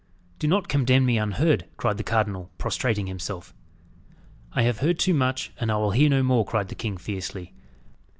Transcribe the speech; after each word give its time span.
"Do 0.39 0.47
not 0.47 0.67
condemn 0.67 1.05
me 1.05 1.19
unheard!" 1.19 1.67
cried 1.77 1.97
the 1.97 2.03
cardinal, 2.03 2.49
prostrating 2.57 3.05
himself. 3.05 3.53
"I 4.51 4.63
have 4.63 4.79
heard 4.79 4.97
too 4.97 5.13
much, 5.13 5.51
and 5.59 5.71
I 5.71 5.77
will 5.77 5.91
hear 5.91 6.09
no 6.09 6.23
more!" 6.23 6.43
cried 6.43 6.69
the 6.69 6.73
king 6.73 6.97
fiercely. 6.97 7.53